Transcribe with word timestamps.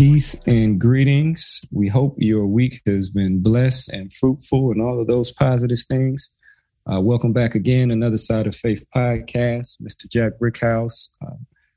Peace 0.00 0.42
and 0.46 0.80
greetings. 0.80 1.60
We 1.70 1.88
hope 1.88 2.14
your 2.16 2.46
week 2.46 2.80
has 2.86 3.10
been 3.10 3.42
blessed 3.42 3.92
and 3.92 4.10
fruitful 4.10 4.70
and 4.70 4.80
all 4.80 4.98
of 4.98 5.08
those 5.08 5.30
positive 5.30 5.80
things. 5.90 6.30
Uh, 6.90 7.02
welcome 7.02 7.34
back 7.34 7.54
again, 7.54 7.90
another 7.90 8.16
Side 8.16 8.46
of 8.46 8.56
Faith 8.56 8.82
podcast. 8.96 9.76
Mr. 9.82 10.08
Jack 10.10 10.38
Brickhouse, 10.40 11.10
uh, 11.22 11.34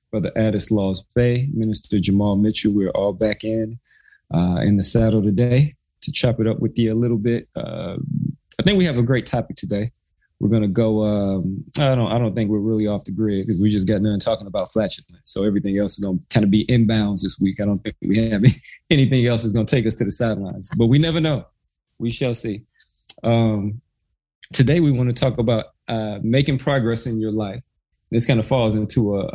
Brother 0.09 0.31
Addis 0.38 0.71
Laws 0.71 1.03
Bay, 1.13 1.49
Minister 1.51 1.99
Jamal 1.99 2.38
Mitchell. 2.38 2.71
We're 2.71 2.91
all 2.91 3.12
back 3.12 3.43
in 3.43 3.77
uh, 4.34 4.62
in 4.62 4.77
the 4.77 4.84
saddle 4.84 5.21
today 5.21 5.76
to 6.03 6.12
chop 6.13 6.40
it 6.40 6.48
up 6.48 6.62
with 6.62 6.79
you 6.79 6.93
a 6.93 6.95
little 6.95 7.17
bit. 7.17 7.49
Uh, 7.57 7.98
I 8.57 8.63
think 8.63 8.77
we 8.77 8.85
have 8.85 8.98
a 8.98 9.03
great 9.03 9.26
topic 9.26 9.57
today 9.57 9.91
we're 10.43 10.49
gonna 10.49 10.67
go. 10.67 11.03
Um, 11.05 11.63
I 11.77 11.95
don't. 11.95 12.11
I 12.11 12.20
don't 12.20 12.35
think 12.35 12.49
we're 12.49 12.59
really 12.59 12.85
off 12.85 13.05
the 13.05 13.13
grid 13.13 13.47
because 13.47 13.61
we 13.61 13.70
just 13.70 13.88
got 13.88 14.03
done 14.03 14.20
talking 14.20 14.45
about 14.45 14.73
flatulence. 14.73 15.21
So 15.23 15.45
everything 15.45 15.77
else 15.77 15.93
is 15.93 15.99
gonna 15.99 16.20
kind 16.29 16.43
of 16.43 16.51
be 16.51 16.65
inbounds 16.65 17.21
this 17.21 17.39
week. 17.39 17.61
I 17.61 17.65
don't 17.65 17.77
think 17.77 17.95
we 18.01 18.29
have 18.29 18.43
anything 18.91 19.25
else 19.25 19.45
is 19.45 19.53
gonna 19.53 19.65
take 19.65 19.87
us 19.87 19.95
to 19.95 20.03
the 20.03 20.11
sidelines. 20.11 20.70
But 20.77 20.87
we 20.87 20.99
never 20.99 21.21
know. 21.21 21.45
We 21.98 22.09
shall 22.09 22.35
see. 22.35 22.63
Um, 23.23 23.79
today 24.51 24.81
we 24.81 24.91
want 24.91 25.07
to 25.07 25.13
talk 25.13 25.37
about 25.37 25.68
uh, 25.87 26.20
making 26.21 26.57
progress 26.57 27.05
in 27.05 27.21
your 27.21 27.31
life. 27.31 27.62
This 28.12 28.25
kind 28.25 28.41
of 28.41 28.46
falls 28.46 28.75
into 28.75 29.15
a, 29.15 29.25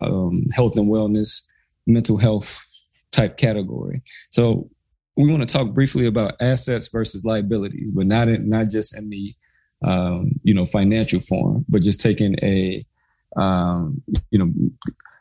a 0.00 0.04
um, 0.04 0.46
health 0.52 0.76
and 0.76 0.88
wellness, 0.88 1.44
mental 1.86 2.18
health 2.18 2.66
type 3.12 3.36
category. 3.36 4.02
So 4.30 4.68
we 5.16 5.30
want 5.30 5.48
to 5.48 5.52
talk 5.52 5.72
briefly 5.72 6.06
about 6.06 6.34
assets 6.40 6.88
versus 6.88 7.24
liabilities, 7.24 7.92
but 7.92 8.06
not 8.06 8.26
in, 8.26 8.48
not 8.48 8.68
just 8.68 8.96
in 8.96 9.10
the 9.10 9.32
um, 9.84 10.32
you 10.42 10.54
know, 10.54 10.64
financial 10.64 11.20
form, 11.20 11.64
but 11.68 11.82
just 11.82 12.00
taking 12.00 12.36
a, 12.42 12.84
um, 13.36 14.02
you 14.30 14.38
know, 14.38 14.52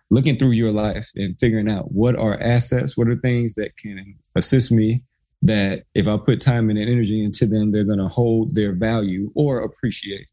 looking 0.09 0.37
through 0.37 0.51
your 0.51 0.71
life 0.71 1.09
and 1.15 1.37
figuring 1.39 1.69
out 1.69 1.91
what 1.91 2.15
are 2.15 2.41
assets, 2.41 2.97
what 2.97 3.07
are 3.07 3.15
things 3.15 3.55
that 3.55 3.75
can 3.77 4.15
assist 4.35 4.71
me 4.71 5.01
that 5.41 5.83
if 5.93 6.07
I 6.07 6.17
put 6.17 6.41
time 6.41 6.69
and 6.69 6.79
energy 6.79 7.23
into 7.23 7.45
them, 7.45 7.71
they're 7.71 7.83
going 7.83 7.99
to 7.99 8.07
hold 8.07 8.55
their 8.55 8.73
value 8.73 9.31
or 9.35 9.59
appreciate. 9.59 10.29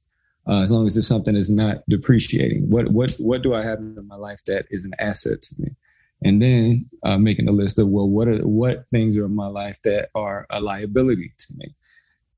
Uh, 0.48 0.60
as 0.60 0.72
long 0.72 0.88
as 0.88 0.96
it's 0.96 1.06
something 1.06 1.34
that's 1.34 1.52
not 1.52 1.88
depreciating. 1.88 2.68
What 2.68 2.88
what 2.90 3.14
what 3.20 3.42
do 3.42 3.54
I 3.54 3.62
have 3.62 3.78
in 3.78 4.08
my 4.08 4.16
life 4.16 4.42
that 4.46 4.66
is 4.70 4.84
an 4.84 4.92
asset 4.98 5.40
to 5.40 5.54
me? 5.60 5.68
And 6.24 6.42
then 6.42 6.86
uh, 7.04 7.16
making 7.16 7.46
a 7.46 7.52
list 7.52 7.78
of 7.78 7.86
well, 7.86 8.08
what 8.08 8.26
are 8.26 8.38
what 8.38 8.88
things 8.88 9.16
are 9.16 9.26
in 9.26 9.36
my 9.36 9.46
life 9.46 9.80
that 9.82 10.08
are 10.16 10.46
a 10.50 10.60
liability 10.60 11.32
to 11.38 11.46
me? 11.56 11.76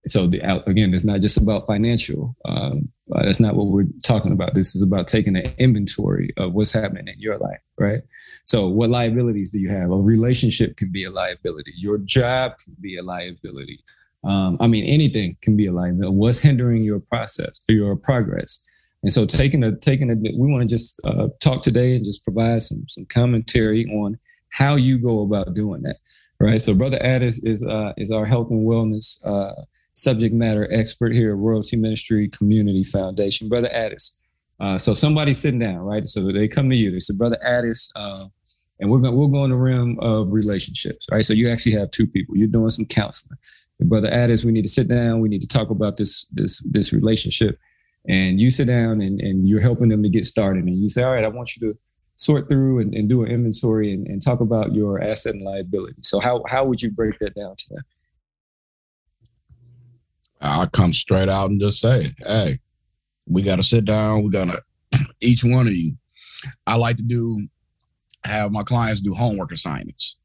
So 0.06 0.26
the, 0.26 0.40
again, 0.68 0.92
it's 0.92 1.04
not 1.04 1.20
just 1.20 1.36
about 1.36 1.66
financial. 1.66 2.36
Um, 2.44 2.88
uh, 3.14 3.24
that's 3.24 3.40
not 3.40 3.54
what 3.54 3.68
we're 3.68 3.86
talking 4.02 4.32
about. 4.32 4.54
This 4.54 4.74
is 4.74 4.82
about 4.82 5.06
taking 5.06 5.36
an 5.36 5.52
inventory 5.58 6.30
of 6.36 6.52
what's 6.52 6.72
happening 6.72 7.08
in 7.08 7.18
your 7.18 7.38
life, 7.38 7.60
right? 7.78 8.02
So, 8.44 8.68
what 8.68 8.90
liabilities 8.90 9.50
do 9.50 9.58
you 9.58 9.70
have? 9.70 9.90
A 9.90 9.96
relationship 9.96 10.76
can 10.76 10.90
be 10.90 11.04
a 11.04 11.10
liability. 11.10 11.72
Your 11.76 11.98
job 11.98 12.52
can 12.62 12.76
be 12.80 12.98
a 12.98 13.02
liability. 13.02 13.80
Um, 14.24 14.56
I 14.60 14.66
mean, 14.66 14.84
anything 14.84 15.36
can 15.42 15.56
be 15.56 15.66
a 15.66 15.72
liability. 15.72 16.14
What's 16.14 16.40
hindering 16.40 16.82
your 16.82 17.00
process 17.00 17.60
your 17.68 17.96
progress? 17.96 18.62
And 19.02 19.12
so, 19.12 19.26
taking 19.26 19.62
a 19.62 19.76
taking 19.76 20.10
a, 20.10 20.14
we 20.14 20.50
want 20.50 20.68
to 20.68 20.74
just 20.74 21.00
uh, 21.04 21.28
talk 21.40 21.62
today 21.62 21.96
and 21.96 22.04
just 22.04 22.24
provide 22.24 22.62
some 22.62 22.86
some 22.88 23.06
commentary 23.06 23.86
on 23.86 24.18
how 24.50 24.76
you 24.76 24.98
go 24.98 25.22
about 25.22 25.54
doing 25.54 25.82
that, 25.82 25.96
right? 26.40 26.60
So, 26.60 26.74
Brother 26.74 27.02
Addis 27.02 27.44
is 27.44 27.66
uh, 27.66 27.92
is 27.96 28.10
our 28.10 28.24
health 28.24 28.50
and 28.50 28.66
wellness 28.66 29.24
uh, 29.26 29.62
subject 29.94 30.34
matter 30.34 30.68
expert 30.72 31.12
here 31.12 31.30
at 31.30 31.36
Royalty 31.36 31.76
Ministry 31.76 32.28
Community 32.28 32.82
Foundation, 32.82 33.48
Brother 33.48 33.72
Addis. 33.72 34.18
Uh, 34.60 34.78
so 34.78 34.94
somebody's 34.94 35.38
sitting 35.38 35.58
down, 35.58 35.78
right? 35.78 36.06
So 36.06 36.30
they 36.30 36.48
come 36.48 36.70
to 36.70 36.76
you. 36.76 36.90
They 36.90 37.00
said, 37.00 37.18
Brother 37.18 37.38
Addis, 37.42 37.90
uh, 37.96 38.26
and 38.80 38.90
we're 38.90 38.98
going 38.98 39.16
we'll 39.16 39.28
go 39.28 39.44
in 39.44 39.50
the 39.50 39.56
realm 39.56 39.98
of 40.00 40.32
relationships, 40.32 41.06
right? 41.10 41.24
So 41.24 41.32
you 41.32 41.50
actually 41.50 41.72
have 41.72 41.90
two 41.90 42.06
people. 42.06 42.36
You're 42.36 42.48
doing 42.48 42.70
some 42.70 42.86
counseling. 42.86 43.38
Brother 43.80 44.08
Addis, 44.08 44.44
we 44.44 44.52
need 44.52 44.62
to 44.62 44.68
sit 44.68 44.88
down. 44.88 45.20
We 45.20 45.28
need 45.28 45.42
to 45.42 45.48
talk 45.48 45.70
about 45.70 45.96
this 45.96 46.26
this 46.26 46.60
this 46.60 46.92
relationship. 46.92 47.58
And 48.08 48.40
you 48.40 48.50
sit 48.50 48.66
down 48.66 49.00
and, 49.00 49.20
and 49.20 49.48
you're 49.48 49.60
helping 49.60 49.88
them 49.88 50.02
to 50.02 50.08
get 50.08 50.26
started. 50.26 50.64
And 50.64 50.76
you 50.76 50.88
say, 50.88 51.02
all 51.02 51.12
right, 51.12 51.24
I 51.24 51.28
want 51.28 51.56
you 51.56 51.72
to 51.72 51.78
sort 52.16 52.48
through 52.48 52.80
and, 52.80 52.94
and 52.94 53.08
do 53.08 53.24
an 53.24 53.30
inventory 53.30 53.92
and, 53.92 54.06
and 54.06 54.22
talk 54.22 54.40
about 54.40 54.74
your 54.74 55.02
asset 55.02 55.34
and 55.34 55.42
liability. 55.42 55.96
So 56.02 56.20
how 56.20 56.42
how 56.48 56.64
would 56.64 56.82
you 56.82 56.90
break 56.90 57.18
that 57.20 57.34
down 57.34 57.56
to 57.56 57.68
them? 57.70 57.84
I 60.44 60.66
come 60.66 60.92
straight 60.92 61.28
out 61.28 61.50
and 61.50 61.60
just 61.60 61.80
say, 61.80 62.04
hey, 62.18 62.58
we 63.26 63.42
got 63.42 63.56
to 63.56 63.62
sit 63.62 63.84
down. 63.84 64.22
We 64.22 64.30
got 64.30 64.48
to, 64.48 64.62
each 65.22 65.42
one 65.42 65.66
of 65.66 65.72
you. 65.72 65.96
I 66.66 66.76
like 66.76 66.98
to 66.98 67.02
do, 67.02 67.48
have 68.24 68.52
my 68.52 68.62
clients 68.62 69.00
do 69.00 69.14
homework 69.14 69.52
assignments 69.52 70.16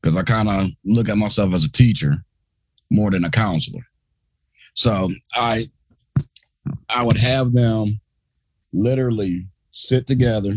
because 0.00 0.16
I 0.16 0.22
kind 0.22 0.48
of 0.48 0.70
look 0.84 1.08
at 1.08 1.18
myself 1.18 1.52
as 1.54 1.64
a 1.64 1.72
teacher 1.72 2.24
more 2.90 3.10
than 3.10 3.24
a 3.24 3.30
counselor. 3.30 3.82
So 4.74 5.08
I, 5.34 5.68
I 6.88 7.04
would 7.04 7.16
have 7.16 7.52
them 7.52 8.00
literally 8.72 9.46
sit 9.72 10.06
together 10.06 10.54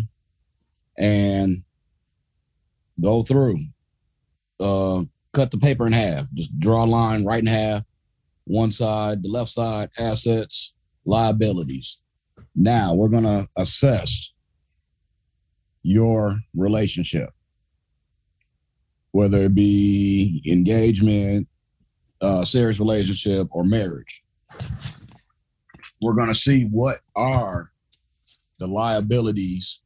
and 0.97 1.63
go 3.01 3.23
through 3.23 3.57
uh, 4.59 5.01
cut 5.33 5.51
the 5.51 5.57
paper 5.57 5.85
in 5.85 5.93
half. 5.93 6.31
Just 6.33 6.57
draw 6.59 6.85
a 6.85 6.87
line 6.87 7.25
right 7.25 7.41
in 7.41 7.47
half. 7.47 7.83
One 8.45 8.71
side, 8.71 9.23
the 9.23 9.29
left 9.29 9.49
side, 9.49 9.89
assets, 9.99 10.73
liabilities. 11.05 12.01
Now 12.55 12.93
we're 12.93 13.09
going 13.09 13.23
to 13.23 13.47
assess 13.57 14.33
your 15.81 16.37
relationship, 16.55 17.29
whether 19.11 19.41
it 19.41 19.55
be 19.55 20.41
engagement, 20.45 21.47
uh, 22.21 22.45
serious 22.45 22.79
relationship, 22.79 23.47
or 23.51 23.63
marriage. 23.63 24.23
We're 26.01 26.13
going 26.13 26.27
to 26.27 26.35
see 26.35 26.65
what 26.65 26.99
are 27.15 27.71
the 28.59 28.67
liabilities 28.67 29.81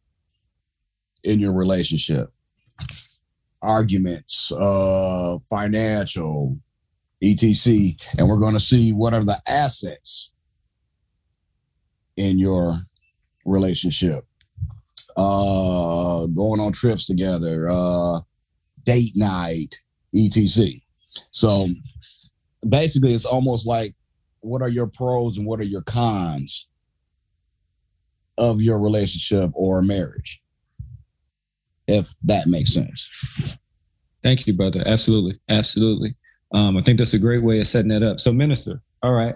in 1.24 1.40
your 1.40 1.54
relationship 1.54 2.32
arguments, 3.62 4.52
uh, 4.52 5.38
financial, 5.50 6.58
etc. 7.22 7.92
And 8.18 8.28
we're 8.28 8.40
going 8.40 8.54
to 8.54 8.60
see 8.60 8.94
what 8.94 9.14
are 9.14 9.24
the 9.24 9.40
assets 9.48 10.34
in 12.16 12.40
your 12.40 12.76
relationship. 13.46 14.26
Uh, 15.16 16.28
going 16.28 16.60
on 16.60 16.72
trips 16.72 17.08
together, 17.08 17.68
uh, 17.70 18.20
date 18.84 19.16
night, 19.16 19.82
etc. 20.16 20.74
So 21.32 21.68
basically, 22.68 23.14
it's 23.14 23.26
almost 23.26 23.66
like 23.66 23.96
what 24.42 24.62
are 24.62 24.70
your 24.70 24.88
pros 24.88 25.38
and 25.38 25.48
what 25.48 25.60
are 25.60 25.66
your 25.66 25.82
cons 25.82 26.68
of 28.38 28.62
your 28.62 28.80
relationship 28.80 29.50
or 29.54 29.82
marriage 29.82 30.42
if 31.88 32.14
that 32.24 32.48
makes 32.48 32.74
sense. 32.74 33.58
Thank 34.24 34.46
you, 34.46 34.54
brother. 34.54 34.84
Absolutely. 34.86 35.40
Absolutely. 35.50 36.16
Um, 36.54 36.78
I 36.78 36.82
think 36.82 36.98
that's 36.98 37.14
a 37.14 37.20
great 37.20 37.44
way 37.44 37.60
of 37.60 37.68
setting 37.68 37.90
that 37.90 38.04
up. 38.04 38.20
So, 38.20 38.34
Minister, 38.34 38.82
all 39.04 39.14
right. 39.14 39.36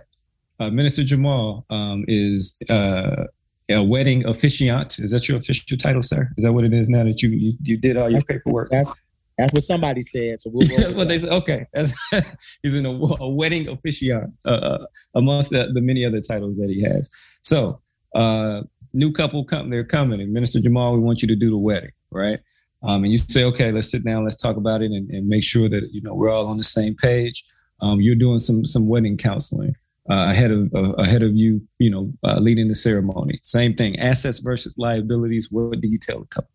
Uh, 0.59 0.69
Minister 0.69 1.03
Jamal 1.03 1.65
um, 1.69 2.05
is 2.07 2.55
uh, 2.69 3.25
a 3.69 3.83
wedding 3.83 4.25
officiant. 4.25 4.99
Is 4.99 5.11
that 5.11 5.27
your 5.27 5.37
official 5.37 5.77
title, 5.77 6.03
sir? 6.03 6.29
Is 6.37 6.43
that 6.43 6.53
what 6.53 6.63
it 6.63 6.73
is 6.73 6.87
now 6.87 7.03
that 7.03 7.21
you 7.21 7.29
you, 7.29 7.53
you 7.63 7.77
did 7.77 7.97
all 7.97 8.09
your 8.09 8.21
paperwork? 8.21 8.69
That's 8.69 8.93
that's 9.37 9.53
what 9.53 9.63
somebody 9.63 10.01
said. 10.03 10.39
So 10.39 10.51
we'll 10.53 10.67
that's 10.67 10.93
what 10.93 11.09
they 11.09 11.17
said. 11.17 11.31
Okay, 11.31 11.65
that's, 11.73 11.93
he's 12.63 12.75
in 12.75 12.85
a, 12.85 12.91
a 12.91 13.29
wedding 13.29 13.67
officiant 13.69 14.33
uh, 14.45 14.49
uh, 14.49 14.85
amongst 15.15 15.51
the, 15.51 15.71
the 15.73 15.81
many 15.81 16.05
other 16.05 16.21
titles 16.21 16.57
that 16.57 16.69
he 16.69 16.81
has. 16.83 17.09
So, 17.41 17.81
uh, 18.13 18.61
new 18.93 19.11
couple 19.11 19.43
come, 19.45 19.69
they're 19.69 19.83
coming, 19.83 20.21
and 20.21 20.31
Minister 20.31 20.59
Jamal, 20.59 20.93
we 20.93 20.99
want 20.99 21.21
you 21.21 21.27
to 21.29 21.35
do 21.35 21.49
the 21.49 21.57
wedding 21.57 21.91
right? 22.11 22.39
Um, 22.83 23.03
and 23.03 23.11
you 23.11 23.17
say, 23.17 23.43
okay, 23.45 23.71
let's 23.71 23.91
sit 23.91 24.03
down, 24.03 24.23
let's 24.23 24.35
talk 24.35 24.57
about 24.57 24.81
it, 24.81 24.91
and, 24.91 25.09
and, 25.11 25.27
make 25.27 25.43
sure 25.43 25.69
that 25.69 25.89
you 25.91 26.01
know 26.01 26.15
we're 26.15 26.31
all 26.31 26.47
on 26.47 26.57
the 26.57 26.63
same 26.63 26.95
page. 26.95 27.43
Um, 27.79 28.01
you're 28.01 28.15
doing 28.15 28.39
some 28.39 28.65
some 28.65 28.87
wedding 28.87 29.17
counseling 29.17 29.75
uh, 30.09 30.29
ahead 30.29 30.51
of 30.51 30.73
uh, 30.73 30.93
ahead 30.93 31.21
of 31.21 31.35
you, 31.35 31.61
you 31.77 31.89
know, 31.89 32.11
uh, 32.23 32.39
leading 32.39 32.67
the 32.67 32.75
ceremony. 32.75 33.39
Same 33.43 33.75
thing, 33.75 33.99
assets 33.99 34.39
versus 34.39 34.75
liabilities. 34.77 35.49
What 35.51 35.79
do 35.79 35.87
you 35.87 35.99
tell 35.99 36.21
the 36.21 36.25
couple? 36.25 36.49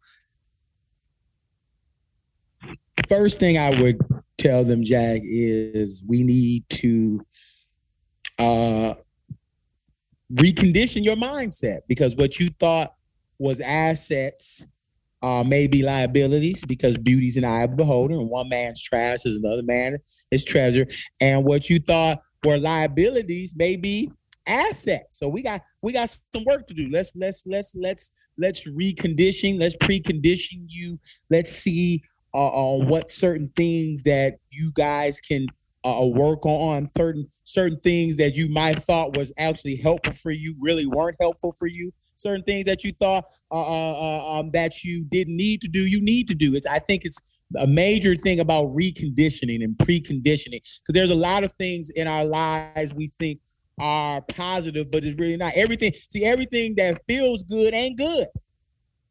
First 3.08 3.38
thing 3.38 3.56
I 3.56 3.70
would 3.80 4.00
tell 4.36 4.64
them, 4.64 4.82
Jack, 4.82 5.20
is 5.24 6.02
we 6.08 6.24
need 6.24 6.64
to 6.70 7.24
uh, 8.38 8.94
recondition 10.32 11.04
your 11.04 11.16
mindset 11.16 11.80
because 11.86 12.16
what 12.16 12.40
you 12.40 12.48
thought 12.58 12.94
was 13.38 13.60
assets 13.60 14.64
uh, 15.26 15.42
may 15.42 15.66
be 15.66 15.82
liabilities 15.82 16.64
because 16.64 16.96
beauty's 16.96 17.36
an 17.36 17.44
eye 17.44 17.64
of 17.64 17.70
the 17.70 17.76
beholder, 17.76 18.14
and 18.14 18.30
one 18.30 18.48
man's 18.48 18.80
trash 18.80 19.26
is 19.26 19.38
another 19.42 19.64
man's 19.64 20.44
treasure. 20.44 20.86
And 21.20 21.44
what 21.44 21.68
you 21.68 21.80
thought 21.80 22.20
were 22.44 22.58
liabilities 22.58 23.52
may 23.56 23.76
be 23.76 24.12
assets. 24.46 25.18
So 25.18 25.28
we 25.28 25.42
got 25.42 25.62
we 25.82 25.92
got 25.92 26.10
some 26.10 26.44
work 26.44 26.68
to 26.68 26.74
do. 26.74 26.88
Let's 26.92 27.12
let's 27.16 27.42
let's 27.44 27.74
let's 27.74 28.12
let's 28.38 28.68
recondition, 28.68 29.58
let's 29.58 29.74
precondition 29.76 30.64
you. 30.68 31.00
Let's 31.28 31.50
see 31.50 32.04
uh, 32.32 32.74
uh, 32.74 32.84
what 32.84 33.10
certain 33.10 33.50
things 33.56 34.04
that 34.04 34.34
you 34.50 34.70
guys 34.74 35.18
can 35.18 35.48
uh, 35.84 36.04
uh, 36.04 36.06
work 36.06 36.46
on 36.46 36.88
certain 36.96 37.26
certain 37.42 37.80
things 37.80 38.16
that 38.18 38.36
you 38.36 38.48
might 38.48 38.78
thought 38.78 39.16
was 39.16 39.32
actually 39.38 39.74
helpful 39.74 40.14
for 40.14 40.30
you 40.30 40.54
really 40.60 40.86
weren't 40.86 41.16
helpful 41.20 41.52
for 41.58 41.66
you 41.66 41.92
certain 42.16 42.42
things 42.44 42.64
that 42.64 42.84
you 42.84 42.92
thought 42.92 43.24
uh, 43.50 43.60
uh, 43.60 43.92
uh, 43.92 44.38
um, 44.38 44.50
that 44.52 44.82
you 44.82 45.04
didn't 45.10 45.36
need 45.36 45.60
to 45.60 45.68
do 45.68 45.80
you 45.80 46.00
need 46.00 46.28
to 46.28 46.34
do 46.34 46.54
it's 46.54 46.66
i 46.66 46.78
think 46.78 47.04
it's 47.04 47.18
a 47.58 47.66
major 47.66 48.14
thing 48.14 48.40
about 48.40 48.66
reconditioning 48.74 49.62
and 49.62 49.76
preconditioning 49.78 50.60
because 50.60 50.92
there's 50.92 51.10
a 51.10 51.14
lot 51.14 51.44
of 51.44 51.52
things 51.54 51.90
in 51.90 52.08
our 52.08 52.24
lives 52.24 52.92
we 52.94 53.08
think 53.18 53.38
are 53.78 54.22
positive 54.22 54.90
but 54.90 55.04
it's 55.04 55.18
really 55.18 55.36
not 55.36 55.52
everything 55.54 55.92
see 56.10 56.24
everything 56.24 56.74
that 56.76 57.00
feels 57.06 57.42
good 57.44 57.72
ain't 57.72 57.98
good 57.98 58.26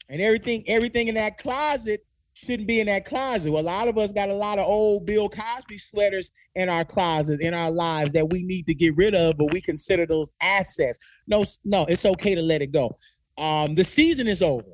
and 0.10 0.22
everything 0.22 0.64
everything 0.68 1.08
in 1.08 1.16
that 1.16 1.38
closet 1.38 2.02
shouldn't 2.36 2.68
be 2.68 2.80
in 2.80 2.88
that 2.88 3.06
closet. 3.06 3.52
Well, 3.52 3.64
a 3.64 3.66
lot 3.66 3.88
of 3.88 3.98
us 3.98 4.12
got 4.12 4.30
a 4.30 4.34
lot 4.34 4.60
of 4.60 4.66
old 4.66 5.06
Bill 5.06 5.30
Cosby 5.30 5.78
sweaters 5.78 6.30
in 6.54 6.70
our 6.70 6.86
closet, 6.86 7.42
in 7.42 7.54
our 7.54 7.72
lives 7.72 8.14
that 8.14 8.30
we 8.30 8.44
need 8.44 8.68
to 8.68 8.76
get 8.76 8.96
rid 8.96 9.16
of, 9.16 9.38
but 9.38 9.52
we 9.52 9.62
consider 9.62 10.06
those 10.06 10.32
assets. 10.42 11.00
No, 11.28 11.44
no, 11.64 11.86
it's 11.86 12.06
okay 12.06 12.36
to 12.36 12.42
let 12.42 12.62
it 12.62 12.72
go. 12.72 12.96
Um, 13.38 13.76
the 13.76 13.84
season 13.84 14.28
is 14.28 14.42
over. 14.42 14.68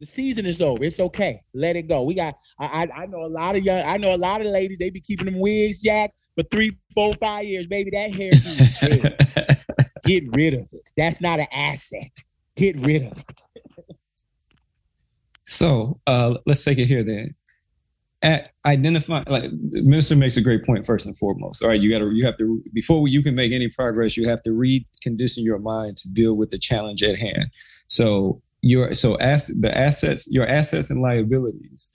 The 0.00 0.06
season 0.06 0.44
is 0.44 0.60
over. 0.60 0.82
It's 0.84 1.00
okay. 1.00 1.40
Let 1.54 1.76
it 1.76 1.88
go. 1.88 2.02
We 2.02 2.14
got. 2.14 2.34
I, 2.58 2.88
I 2.94 3.06
know 3.06 3.24
a 3.24 3.28
lot 3.28 3.56
of 3.56 3.62
young. 3.62 3.82
I 3.86 3.96
know 3.96 4.14
a 4.14 4.18
lot 4.18 4.40
of 4.40 4.48
ladies. 4.48 4.78
They 4.78 4.90
be 4.90 5.00
keeping 5.00 5.26
them 5.26 5.38
wigs, 5.38 5.80
Jack, 5.80 6.12
for 6.34 6.42
three, 6.50 6.76
four, 6.92 7.12
five 7.14 7.46
years. 7.46 7.66
Baby, 7.66 7.90
that 7.90 8.14
hair. 8.14 8.32
Get 10.04 10.24
rid 10.32 10.54
of 10.54 10.68
it. 10.72 10.90
That's 10.96 11.20
not 11.20 11.40
an 11.40 11.46
asset. 11.52 12.10
Get 12.56 12.78
rid 12.78 13.02
of 13.04 13.18
it. 13.18 13.40
So 15.44 16.00
uh, 16.06 16.36
let's 16.46 16.64
take 16.64 16.78
it 16.78 16.86
here 16.86 17.04
then. 17.04 17.34
At 18.24 18.52
identify, 18.64 19.22
like 19.26 19.52
minister 19.52 20.16
makes 20.16 20.38
a 20.38 20.40
great 20.40 20.64
point. 20.64 20.86
First 20.86 21.04
and 21.04 21.16
foremost, 21.16 21.62
all 21.62 21.68
right, 21.68 21.80
you 21.80 21.92
got 21.92 21.98
to 21.98 22.10
you 22.10 22.24
have 22.24 22.38
to 22.38 22.62
before 22.72 23.06
you 23.06 23.22
can 23.22 23.34
make 23.34 23.52
any 23.52 23.68
progress, 23.68 24.16
you 24.16 24.26
have 24.26 24.42
to 24.44 24.50
recondition 24.50 25.44
your 25.44 25.58
mind 25.58 25.98
to 25.98 26.08
deal 26.08 26.34
with 26.34 26.50
the 26.50 26.58
challenge 26.58 27.02
at 27.02 27.18
hand. 27.18 27.50
So 27.88 28.40
your 28.62 28.94
so 28.94 29.16
as 29.16 29.48
the 29.48 29.76
assets, 29.76 30.26
your 30.32 30.48
assets 30.48 30.90
and 30.90 31.02
liabilities. 31.02 31.88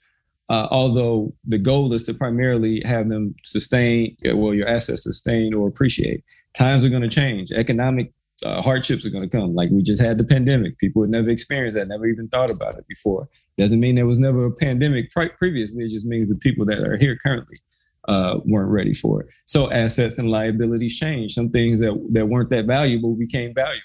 Uh, 0.48 0.66
although 0.72 1.32
the 1.46 1.58
goal 1.58 1.92
is 1.92 2.02
to 2.02 2.14
primarily 2.14 2.82
have 2.84 3.08
them 3.08 3.34
sustain, 3.44 4.16
well, 4.34 4.52
your 4.52 4.66
assets 4.66 5.04
sustain 5.04 5.54
or 5.54 5.68
appreciate. 5.68 6.24
Times 6.58 6.84
are 6.84 6.88
going 6.88 7.02
to 7.02 7.08
change. 7.08 7.52
Economic 7.52 8.12
uh, 8.44 8.62
hardships 8.62 9.04
are 9.06 9.10
going 9.10 9.28
to 9.28 9.36
come. 9.36 9.54
Like 9.54 9.70
we 9.70 9.82
just 9.82 10.02
had 10.02 10.18
the 10.18 10.24
pandemic. 10.24 10.78
People 10.78 11.02
had 11.02 11.10
never 11.10 11.28
experienced 11.28 11.76
that, 11.76 11.88
never 11.88 12.06
even 12.06 12.28
thought 12.28 12.50
about 12.50 12.76
it 12.76 12.86
before. 12.88 13.28
Doesn't 13.58 13.80
mean 13.80 13.94
there 13.94 14.06
was 14.06 14.18
never 14.18 14.46
a 14.46 14.52
pandemic 14.52 15.10
pre- 15.10 15.30
previously. 15.30 15.84
It 15.84 15.90
just 15.90 16.06
means 16.06 16.28
the 16.28 16.36
people 16.36 16.64
that 16.66 16.80
are 16.80 16.96
here 16.96 17.16
currently 17.16 17.60
uh, 18.08 18.40
weren't 18.44 18.70
ready 18.70 18.92
for 18.92 19.22
it. 19.22 19.28
So 19.46 19.70
assets 19.70 20.18
and 20.18 20.30
liabilities 20.30 20.98
change. 20.98 21.32
Some 21.32 21.50
things 21.50 21.80
that, 21.80 21.98
that 22.12 22.26
weren't 22.26 22.50
that 22.50 22.66
valuable 22.66 23.14
became 23.14 23.54
valuable. 23.54 23.84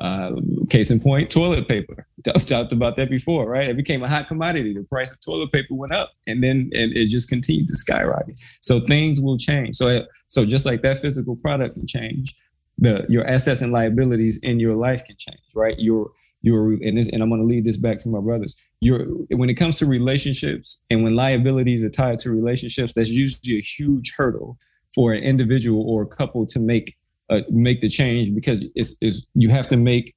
Uh, 0.00 0.32
case 0.70 0.90
in 0.90 0.98
point, 0.98 1.30
toilet 1.30 1.68
paper. 1.68 2.06
Talked 2.24 2.72
about 2.72 2.96
that 2.96 3.10
before, 3.10 3.46
right? 3.46 3.68
It 3.68 3.76
became 3.76 4.02
a 4.02 4.08
hot 4.08 4.28
commodity. 4.28 4.72
The 4.72 4.84
price 4.84 5.12
of 5.12 5.20
toilet 5.20 5.52
paper 5.52 5.74
went 5.74 5.92
up, 5.92 6.12
and 6.26 6.42
then 6.42 6.70
and 6.72 6.96
it 6.96 7.08
just 7.08 7.28
continued 7.28 7.66
to 7.66 7.76
skyrocket. 7.76 8.36
So 8.62 8.80
things 8.80 9.20
will 9.20 9.36
change. 9.36 9.76
So 9.76 10.06
so 10.28 10.46
just 10.46 10.64
like 10.64 10.80
that 10.82 11.00
physical 11.00 11.36
product 11.36 11.74
can 11.74 11.86
change, 11.86 12.34
the 12.80 13.04
your 13.08 13.26
assets 13.26 13.62
and 13.62 13.72
liabilities 13.72 14.40
in 14.42 14.58
your 14.58 14.74
life 14.74 15.04
can 15.04 15.16
change, 15.18 15.40
right? 15.54 15.78
Your 15.78 16.10
your 16.42 16.72
and 16.72 16.96
this 16.96 17.08
and 17.08 17.22
I'm 17.22 17.28
going 17.28 17.40
to 17.40 17.46
lead 17.46 17.64
this 17.64 17.76
back 17.76 17.98
to 17.98 18.08
my 18.08 18.20
brothers. 18.20 18.60
Your 18.80 19.04
when 19.30 19.50
it 19.50 19.54
comes 19.54 19.78
to 19.78 19.86
relationships 19.86 20.82
and 20.90 21.04
when 21.04 21.14
liabilities 21.14 21.82
are 21.82 21.90
tied 21.90 22.18
to 22.20 22.30
relationships, 22.30 22.94
that's 22.94 23.10
usually 23.10 23.58
a 23.58 23.62
huge 23.62 24.14
hurdle 24.16 24.58
for 24.94 25.12
an 25.12 25.22
individual 25.22 25.88
or 25.88 26.02
a 26.02 26.06
couple 26.06 26.46
to 26.46 26.58
make 26.58 26.96
uh, 27.28 27.42
make 27.50 27.80
the 27.80 27.88
change 27.88 28.34
because 28.34 28.64
it's, 28.74 28.96
it's 29.00 29.26
you 29.34 29.50
have 29.50 29.68
to 29.68 29.76
make 29.76 30.14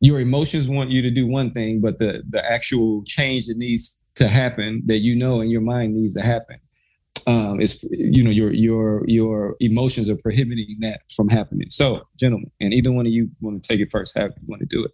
your 0.00 0.18
emotions 0.18 0.68
want 0.68 0.90
you 0.90 1.00
to 1.00 1.10
do 1.10 1.26
one 1.26 1.52
thing, 1.52 1.80
but 1.80 1.98
the 1.98 2.22
the 2.28 2.44
actual 2.44 3.04
change 3.04 3.46
that 3.46 3.56
needs 3.56 4.00
to 4.16 4.28
happen 4.28 4.82
that 4.86 4.98
you 4.98 5.14
know 5.14 5.40
in 5.40 5.48
your 5.48 5.60
mind 5.60 5.94
needs 5.94 6.14
to 6.14 6.22
happen 6.22 6.58
um, 7.26 7.60
is 7.60 7.84
you 7.90 8.22
know 8.22 8.30
your 8.30 8.52
your 8.52 9.04
your 9.06 9.56
emotions 9.60 10.08
are 10.08 10.16
prohibiting 10.16 10.78
that 10.80 11.00
from 11.14 11.28
happening. 11.28 11.68
So, 11.70 12.02
gentlemen, 12.18 12.50
and 12.60 12.72
either 12.72 12.92
one 12.92 13.06
of 13.06 13.12
you 13.12 13.30
want 13.40 13.62
to 13.62 13.68
take 13.68 13.80
it 13.80 13.90
first, 13.90 14.16
have 14.16 14.32
you 14.40 14.46
want 14.46 14.60
to 14.60 14.66
do 14.66 14.84
it. 14.84 14.92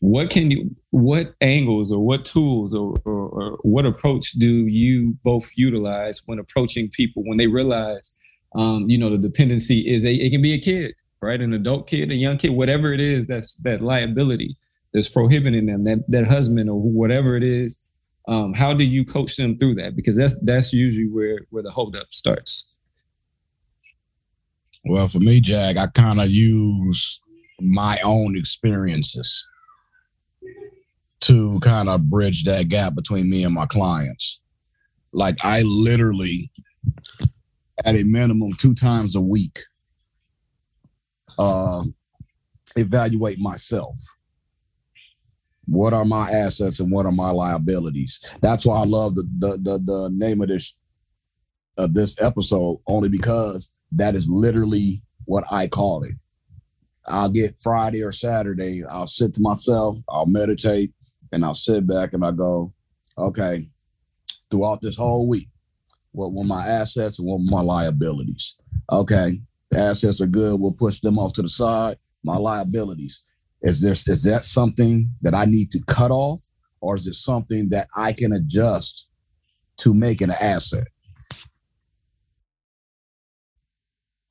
What 0.00 0.30
can 0.30 0.50
you? 0.50 0.74
What 0.90 1.34
angles 1.40 1.92
or 1.92 2.04
what 2.04 2.24
tools 2.24 2.74
or, 2.74 2.94
or, 3.04 3.28
or 3.28 3.58
what 3.62 3.86
approach 3.86 4.32
do 4.32 4.66
you 4.66 5.16
both 5.22 5.50
utilize 5.56 6.22
when 6.26 6.38
approaching 6.38 6.90
people 6.90 7.22
when 7.24 7.38
they 7.38 7.46
realize, 7.46 8.14
um, 8.54 8.88
you 8.88 8.98
know, 8.98 9.10
the 9.10 9.18
dependency 9.18 9.80
is 9.80 10.04
a, 10.04 10.12
it 10.12 10.30
can 10.30 10.42
be 10.42 10.54
a 10.54 10.58
kid, 10.58 10.94
right, 11.20 11.40
an 11.40 11.52
adult 11.52 11.86
kid, 11.86 12.10
a 12.10 12.14
young 12.14 12.38
kid, 12.38 12.50
whatever 12.50 12.92
it 12.92 13.00
is 13.00 13.26
that's 13.26 13.56
that 13.56 13.80
liability 13.80 14.56
that's 14.92 15.08
prohibiting 15.08 15.66
them, 15.66 15.84
that 15.84 16.04
that 16.08 16.26
husband 16.26 16.68
or 16.68 16.80
whatever 16.80 17.36
it 17.36 17.42
is 17.42 17.82
um, 18.26 18.54
how 18.54 18.72
do 18.72 18.84
you 18.84 19.04
coach 19.04 19.36
them 19.36 19.58
through 19.58 19.74
that? 19.76 19.96
Because 19.96 20.16
that's 20.16 20.38
that's 20.40 20.72
usually 20.72 21.08
where 21.08 21.40
where 21.50 21.62
the 21.62 21.70
holdup 21.70 22.06
starts. 22.10 22.72
Well, 24.84 25.08
for 25.08 25.20
me, 25.20 25.40
Jack, 25.40 25.76
I 25.76 25.86
kind 25.88 26.20
of 26.20 26.30
use 26.30 27.20
my 27.60 27.98
own 28.04 28.36
experiences 28.36 29.46
to 31.20 31.58
kind 31.60 31.88
of 31.88 32.10
bridge 32.10 32.44
that 32.44 32.68
gap 32.68 32.94
between 32.94 33.30
me 33.30 33.44
and 33.44 33.54
my 33.54 33.64
clients. 33.66 34.40
Like 35.12 35.36
I 35.42 35.62
literally, 35.62 36.50
at 37.84 37.94
a 37.94 38.04
minimum, 38.04 38.50
two 38.58 38.74
times 38.74 39.14
a 39.14 39.20
week, 39.20 39.58
uh, 41.38 41.84
evaluate 42.76 43.38
myself 43.38 43.98
what 45.66 45.92
are 45.92 46.04
my 46.04 46.28
assets 46.30 46.80
and 46.80 46.90
what 46.90 47.06
are 47.06 47.12
my 47.12 47.30
liabilities? 47.30 48.20
That's 48.40 48.66
why 48.66 48.78
i 48.80 48.84
love 48.84 49.14
the 49.14 49.22
the 49.38 49.58
the, 49.60 49.78
the 49.78 50.10
name 50.12 50.42
of 50.42 50.48
this 50.48 50.74
of 51.76 51.94
this 51.94 52.20
episode 52.20 52.80
only 52.86 53.08
because 53.08 53.72
that 53.92 54.14
is 54.14 54.28
literally 54.28 55.02
what 55.24 55.44
i 55.50 55.66
call 55.66 56.02
it. 56.04 56.14
I'll 57.06 57.28
get 57.28 57.58
friday 57.60 58.02
or 58.02 58.12
saturday 58.12 58.82
i'll 58.84 59.06
sit 59.06 59.34
to 59.34 59.40
myself 59.42 59.98
i'll 60.08 60.24
meditate 60.24 60.92
and 61.32 61.44
i'll 61.44 61.54
sit 61.54 61.86
back 61.86 62.14
and 62.14 62.24
i 62.24 62.30
go 62.30 62.72
okay 63.18 63.68
throughout 64.50 64.80
this 64.80 64.96
whole 64.96 65.28
week 65.28 65.48
what 66.14 66.32
were 66.32 66.44
my 66.44 66.64
assets 66.66 67.18
and 67.18 67.26
what 67.26 67.40
were 67.40 67.50
my 67.50 67.60
liabilities? 67.60 68.56
Okay 68.90 69.40
assets 69.74 70.20
are 70.20 70.26
good 70.26 70.60
we'll 70.60 70.72
push 70.72 71.00
them 71.00 71.18
off 71.18 71.32
to 71.32 71.42
the 71.42 71.48
side. 71.48 71.98
My 72.22 72.36
liabilities 72.36 73.24
is 73.64 73.80
there 73.80 73.92
is 73.92 74.24
that 74.24 74.44
something 74.44 75.10
that 75.22 75.34
I 75.34 75.46
need 75.46 75.70
to 75.72 75.82
cut 75.86 76.10
off, 76.10 76.42
or 76.80 76.96
is 76.96 77.06
it 77.06 77.14
something 77.14 77.70
that 77.70 77.88
I 77.96 78.12
can 78.12 78.32
adjust 78.32 79.08
to 79.78 79.94
make 79.94 80.20
an 80.20 80.30
asset? 80.30 80.86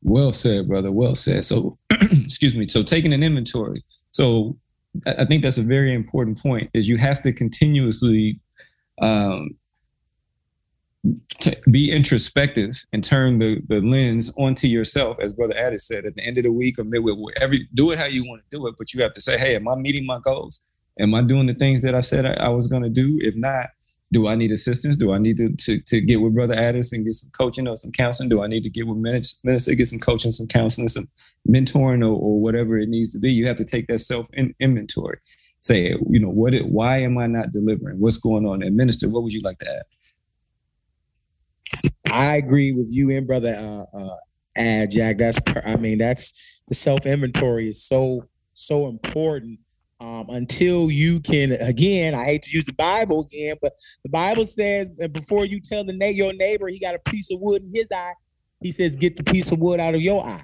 Well 0.04 0.34
said, 0.34 0.68
brother. 0.68 0.92
Well 0.92 1.16
said. 1.16 1.46
So, 1.46 1.80
excuse 1.92 2.56
me. 2.56 2.68
So, 2.68 2.84
taking 2.84 3.12
an 3.12 3.24
inventory. 3.24 3.84
So, 4.12 4.58
I 5.08 5.26
think 5.26 5.42
that's 5.42 5.58
a 5.58 5.64
very 5.64 5.96
important 5.96 6.38
point. 6.38 6.70
Is 6.76 6.88
you 6.88 6.98
have 6.98 7.22
to 7.24 7.34
continuously 7.34 8.40
um, 9.02 9.50
to 11.42 11.58
be 11.70 11.92
introspective 11.92 12.86
and 12.94 13.04
turn 13.04 13.40
the, 13.40 13.62
the 13.68 13.82
lens 13.82 14.34
onto 14.38 14.68
yourself, 14.68 15.18
as 15.20 15.34
Brother 15.34 15.58
Addis 15.58 15.86
said, 15.86 16.06
at 16.06 16.16
the 16.16 16.26
end 16.26 16.38
of 16.38 16.46
the 16.46 16.52
week 16.52 16.80
or 16.80 16.86
midway, 16.86 17.12
wherever, 17.12 17.56
do 17.74 17.92
it 17.92 18.00
how 18.00 18.06
you 18.06 18.26
want 18.26 18.42
to 18.42 18.58
do 18.58 18.68
it. 18.68 18.76
But 18.78 18.94
you 18.94 19.02
have 19.04 19.14
to 19.14 19.22
say, 19.22 19.38
hey, 19.38 19.56
am 19.56 19.68
I 19.68 19.76
meeting 19.76 20.06
my 20.06 20.20
goals? 20.20 20.62
Am 21.00 21.14
I 21.14 21.22
doing 21.22 21.48
the 21.48 21.54
things 21.54 21.82
that 21.82 21.96
I 21.96 22.02
said 22.02 22.26
I, 22.26 22.46
I 22.46 22.50
was 22.50 22.68
going 22.68 22.84
to 22.84 22.90
do? 22.90 23.20
If 23.22 23.36
not, 23.36 23.68
do 24.14 24.28
I 24.28 24.36
need 24.36 24.52
assistance? 24.52 24.96
Do 24.96 25.12
I 25.12 25.18
need 25.18 25.38
to, 25.38 25.54
to, 25.56 25.80
to 25.80 26.00
get 26.00 26.22
with 26.22 26.36
Brother 26.36 26.54
Addis 26.54 26.94
and 26.94 27.04
get 27.04 27.16
some 27.16 27.32
coaching 27.32 27.68
or 27.68 27.76
some 27.76 27.92
counseling? 27.92 28.30
Do 28.30 28.44
I 28.44 28.48
need 28.48 28.64
to 28.64 28.70
get 28.70 28.88
with 28.88 28.98
minister, 28.98 29.76
get 29.76 29.88
some 29.88 30.00
coaching, 30.00 30.32
some 30.32 30.48
counseling, 30.48 30.88
some 30.88 31.10
mentoring, 31.50 32.02
or, 32.02 32.14
or 32.14 32.40
whatever 32.40 32.78
it 32.78 32.90
needs 32.90 33.12
to 33.14 33.20
be? 33.20 33.34
You 33.34 33.48
have 33.48 33.58
to 33.58 33.66
take 33.66 33.88
that 33.88 34.00
self 34.00 34.30
inventory. 34.60 35.18
Say, 35.62 35.96
you 36.10 36.20
know, 36.20 36.30
what? 36.30 36.54
It, 36.54 36.68
why 36.68 37.02
am 37.02 37.18
I 37.18 37.28
not 37.28 37.52
delivering? 37.52 38.00
What's 38.00 38.18
going 38.18 38.46
on? 38.46 38.62
And 38.62 38.76
minister, 38.76 39.10
what 39.10 39.24
would 39.24 39.34
you 39.34 39.42
like 39.42 39.60
to 39.60 39.70
add? 39.70 39.84
I 42.12 42.36
agree 42.36 42.72
with 42.72 42.90
you 42.92 43.10
and 43.12 43.26
brother 43.26 43.56
uh, 43.58 43.98
uh, 43.98 44.16
and 44.56 44.92
Jack. 44.92 45.18
That's 45.18 45.40
I 45.66 45.76
mean 45.78 45.98
that's 45.98 46.34
the 46.68 46.76
self 46.76 47.06
inventory 47.06 47.70
is 47.70 47.84
so 47.84 48.26
so 48.54 48.88
important. 48.88 49.60
Um, 50.00 50.26
until 50.30 50.92
you 50.92 51.22
can 51.22 51.54
again, 51.54 52.14
I 52.14 52.26
hate 52.26 52.44
to 52.44 52.52
use 52.56 52.66
the 52.66 52.74
Bible 52.74 53.22
again, 53.22 53.56
but 53.62 53.74
the 54.04 54.10
Bible 54.10 54.46
says 54.46 54.90
before 55.12 55.46
you 55.46 55.62
tell 55.62 55.86
the 55.86 55.94
your 56.14 56.34
neighbor 56.34 56.68
he 56.68 56.80
got 56.80 56.96
a 56.96 57.00
piece 57.00 57.32
of 57.32 57.40
wood 57.40 57.64
in 57.64 57.72
his 57.74 57.90
eye, 57.92 58.14
he 58.62 58.72
says 58.72 58.96
get 58.96 59.16
the 59.16 59.24
piece 59.24 59.52
of 59.52 59.60
wood 59.60 59.80
out 59.80 59.96
of 59.96 60.02
your 60.02 60.26
eye. 60.26 60.44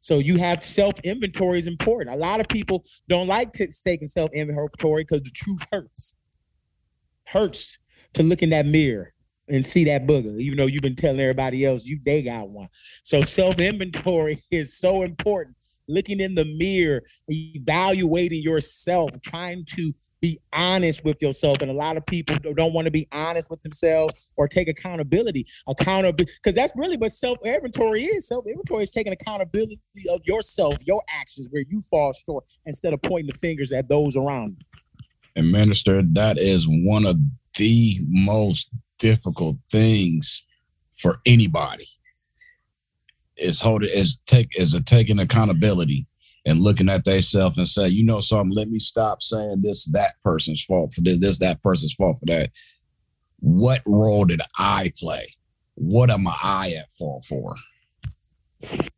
So 0.00 0.18
you 0.18 0.36
have 0.38 0.62
self 0.62 0.98
inventory 1.00 1.58
is 1.58 1.66
important. 1.66 2.14
A 2.14 2.18
lot 2.18 2.40
of 2.40 2.48
people 2.48 2.84
don't 3.08 3.26
like 3.26 3.52
taking 3.52 4.08
self 4.08 4.30
inventory 4.32 5.04
because 5.04 5.22
the 5.22 5.30
truth 5.34 5.66
hurts. 5.72 6.14
Hurts 7.24 7.78
to 8.14 8.22
look 8.22 8.42
in 8.42 8.50
that 8.50 8.66
mirror 8.66 9.14
and 9.50 9.64
see 9.64 9.84
that 9.84 10.06
booger, 10.06 10.38
even 10.40 10.58
though 10.58 10.66
you've 10.66 10.82
been 10.82 10.96
telling 10.96 11.20
everybody 11.20 11.64
else 11.64 11.84
you 11.84 11.98
they 12.04 12.22
got 12.22 12.48
one. 12.48 12.68
So 13.02 13.20
self 13.22 13.60
inventory 13.60 14.42
is 14.50 14.76
so 14.76 15.02
important. 15.02 15.56
Looking 15.88 16.20
in 16.20 16.36
the 16.36 16.44
mirror, 16.44 17.02
evaluating 17.28 18.42
yourself, 18.42 19.10
trying 19.22 19.64
to 19.70 19.92
be 20.20 20.38
honest 20.52 21.04
with 21.04 21.20
yourself. 21.22 21.62
And 21.62 21.70
a 21.70 21.74
lot 21.74 21.96
of 21.96 22.06
people 22.06 22.36
don't 22.54 22.72
want 22.72 22.84
to 22.84 22.90
be 22.90 23.08
honest 23.10 23.50
with 23.50 23.62
themselves 23.62 24.14
or 24.36 24.46
take 24.46 24.68
accountability. 24.68 25.46
Accountability, 25.66 26.32
because 26.42 26.54
that's 26.54 26.72
really 26.76 26.96
what 26.96 27.10
self 27.10 27.38
inventory 27.44 28.04
is. 28.04 28.28
Self 28.28 28.46
inventory 28.46 28.84
is 28.84 28.92
taking 28.92 29.12
accountability 29.12 29.80
of 30.12 30.20
yourself, 30.24 30.76
your 30.86 31.02
actions, 31.08 31.48
where 31.50 31.64
you 31.68 31.80
fall 31.90 32.12
short, 32.12 32.44
instead 32.66 32.92
of 32.92 33.02
pointing 33.02 33.32
the 33.32 33.38
fingers 33.38 33.72
at 33.72 33.88
those 33.88 34.16
around 34.16 34.56
you. 34.58 34.80
And 35.36 35.50
minister, 35.50 36.02
that 36.02 36.38
is 36.38 36.66
one 36.68 37.06
of 37.06 37.16
the 37.56 37.98
most 38.08 38.70
difficult 39.00 39.56
things 39.72 40.46
for 40.96 41.16
anybody. 41.26 41.86
Is 43.36 43.60
holding 43.60 43.90
is 43.92 44.18
take 44.26 44.48
is 44.58 44.74
a 44.74 44.82
taking 44.82 45.18
accountability 45.18 46.06
and 46.46 46.60
looking 46.60 46.88
at 46.88 47.04
themselves 47.04 47.58
and 47.58 47.66
say, 47.66 47.88
you 47.88 48.04
know 48.04 48.20
something, 48.20 48.54
let 48.54 48.68
me 48.68 48.78
stop 48.78 49.22
saying 49.22 49.62
this 49.62 49.86
that 49.86 50.14
person's 50.22 50.62
fault 50.62 50.94
for 50.94 51.00
this, 51.00 51.18
this 51.18 51.38
that 51.38 51.62
person's 51.62 51.94
fault 51.94 52.18
for 52.18 52.26
that. 52.26 52.50
What 53.40 53.80
role 53.86 54.26
did 54.26 54.40
I 54.58 54.92
play? 54.98 55.34
What 55.74 56.10
am 56.10 56.26
I 56.28 56.74
at 56.78 56.92
fault 56.92 57.24
for? 57.24 57.56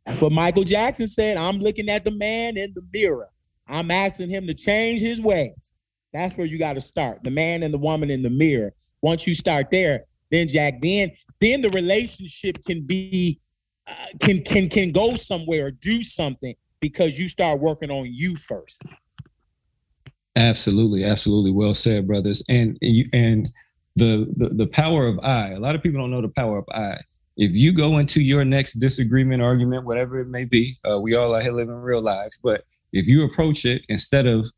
That's 0.04 0.20
what 0.20 0.32
Michael 0.32 0.64
Jackson 0.64 1.06
said. 1.06 1.36
I'm 1.36 1.60
looking 1.60 1.88
at 1.88 2.04
the 2.04 2.10
man 2.10 2.56
in 2.56 2.72
the 2.74 2.82
mirror. 2.92 3.28
I'm 3.68 3.90
asking 3.92 4.30
him 4.30 4.46
to 4.48 4.54
change 4.54 5.00
his 5.00 5.20
ways. 5.20 5.72
That's 6.12 6.36
where 6.36 6.46
you 6.46 6.58
got 6.58 6.74
to 6.74 6.80
start. 6.80 7.22
The 7.22 7.30
man 7.30 7.62
and 7.62 7.72
the 7.72 7.78
woman 7.78 8.10
in 8.10 8.22
the 8.22 8.30
mirror. 8.30 8.74
Once 9.02 9.26
you 9.26 9.34
start 9.34 9.66
there, 9.70 10.04
then 10.30 10.48
Jack, 10.48 10.80
then 10.80 11.10
then 11.40 11.60
the 11.60 11.70
relationship 11.70 12.64
can 12.64 12.82
be 12.82 13.40
uh, 13.86 13.94
can 14.20 14.42
can 14.42 14.68
can 14.68 14.92
go 14.92 15.16
somewhere 15.16 15.66
or 15.66 15.70
do 15.72 16.02
something 16.02 16.54
because 16.80 17.18
you 17.18 17.28
start 17.28 17.60
working 17.60 17.90
on 17.90 18.06
you 18.10 18.36
first. 18.36 18.82
Absolutely, 20.36 21.04
absolutely. 21.04 21.50
Well 21.50 21.74
said, 21.74 22.06
brothers. 22.06 22.42
And 22.48 22.78
you 22.80 23.04
and 23.12 23.48
the, 23.96 24.32
the 24.36 24.48
the 24.50 24.66
power 24.66 25.06
of 25.06 25.18
I. 25.20 25.50
A 25.50 25.60
lot 25.60 25.74
of 25.74 25.82
people 25.82 26.00
don't 26.00 26.10
know 26.10 26.22
the 26.22 26.28
power 26.28 26.58
of 26.58 26.64
I. 26.72 26.98
If 27.36 27.54
you 27.54 27.72
go 27.72 27.98
into 27.98 28.22
your 28.22 28.44
next 28.44 28.74
disagreement, 28.74 29.42
argument, 29.42 29.84
whatever 29.84 30.20
it 30.20 30.28
may 30.28 30.44
be, 30.44 30.78
uh, 30.88 31.00
we 31.00 31.14
all 31.14 31.34
are 31.34 31.40
here 31.40 31.52
living 31.52 31.74
real 31.74 32.02
lives. 32.02 32.38
But 32.42 32.64
if 32.92 33.06
you 33.06 33.24
approach 33.24 33.64
it 33.64 33.82
instead 33.88 34.26
of 34.26 34.50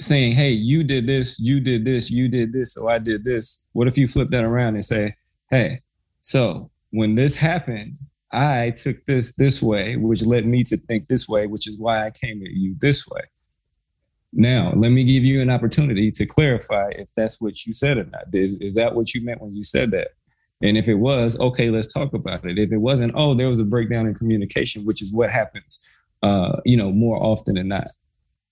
saying, 0.00 0.32
"Hey, 0.32 0.50
you 0.50 0.84
did 0.84 1.06
this, 1.06 1.38
you 1.40 1.60
did 1.60 1.84
this, 1.84 2.10
you 2.10 2.28
did 2.28 2.52
this, 2.52 2.74
so 2.74 2.88
I 2.88 2.98
did 2.98 3.24
this," 3.24 3.64
what 3.72 3.88
if 3.88 3.96
you 3.96 4.08
flip 4.08 4.30
that 4.30 4.44
around 4.44 4.74
and 4.74 4.84
say, 4.84 5.14
"Hey, 5.50 5.80
so 6.22 6.70
when 6.90 7.14
this 7.14 7.36
happened, 7.36 7.98
I 8.32 8.70
took 8.70 9.04
this 9.04 9.34
this 9.36 9.62
way, 9.62 9.96
which 9.96 10.24
led 10.24 10.46
me 10.46 10.64
to 10.64 10.76
think 10.76 11.06
this 11.06 11.28
way, 11.28 11.46
which 11.46 11.68
is 11.68 11.78
why 11.78 12.06
I 12.06 12.10
came 12.10 12.42
at 12.42 12.52
you 12.52 12.76
this 12.80 13.06
way. 13.06 13.22
Now, 14.32 14.72
let 14.74 14.88
me 14.88 15.04
give 15.04 15.24
you 15.24 15.40
an 15.40 15.50
opportunity 15.50 16.10
to 16.10 16.26
clarify 16.26 16.90
if 16.96 17.08
that's 17.16 17.40
what 17.40 17.64
you 17.64 17.72
said 17.72 17.98
or 17.98 18.04
not. 18.04 18.24
Is, 18.32 18.58
is 18.60 18.74
that 18.74 18.94
what 18.94 19.14
you 19.14 19.24
meant 19.24 19.40
when 19.40 19.54
you 19.54 19.62
said 19.62 19.92
that? 19.92 20.08
And 20.60 20.76
if 20.76 20.88
it 20.88 20.94
was, 20.94 21.38
okay, 21.38 21.70
let's 21.70 21.92
talk 21.92 22.12
about 22.14 22.44
it. 22.44 22.58
If 22.58 22.72
it 22.72 22.78
wasn't, 22.78 23.12
oh, 23.14 23.34
there 23.34 23.48
was 23.48 23.60
a 23.60 23.64
breakdown 23.64 24.06
in 24.06 24.14
communication, 24.14 24.84
which 24.84 25.02
is 25.02 25.12
what 25.12 25.30
happens, 25.30 25.78
uh, 26.22 26.60
you 26.64 26.76
know, 26.76 26.90
more 26.90 27.22
often 27.22 27.54
than 27.54 27.68
not. 27.68 27.88